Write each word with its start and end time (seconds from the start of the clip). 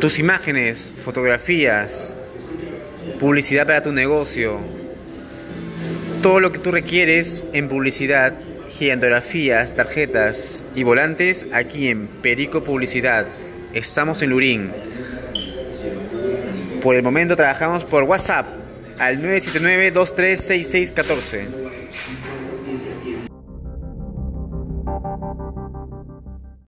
Tus 0.00 0.18
imágenes, 0.18 0.90
fotografías, 0.96 2.14
publicidad 3.18 3.66
para 3.66 3.82
tu 3.82 3.92
negocio, 3.92 4.58
todo 6.22 6.40
lo 6.40 6.52
que 6.52 6.58
tú 6.58 6.70
requieres 6.70 7.44
en 7.52 7.68
publicidad, 7.68 8.38
gigantografías, 8.68 9.74
tarjetas 9.74 10.62
y 10.74 10.82
volantes 10.82 11.46
aquí 11.52 11.88
en 11.88 12.06
Perico 12.06 12.64
Publicidad. 12.64 13.26
Estamos 13.72 14.20
en 14.22 14.30
Lurín. 14.30 14.72
Por 16.82 16.96
el 16.96 17.02
momento 17.02 17.36
trabajamos 17.36 17.84
por 17.84 18.04
WhatsApp 18.04 18.46
al 18.98 19.22
979-236614. 19.22 21.64